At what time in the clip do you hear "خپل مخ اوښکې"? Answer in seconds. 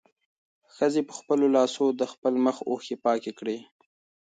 2.11-2.95